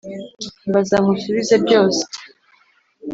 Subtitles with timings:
[0.69, 2.03] mbaza nkusubize byose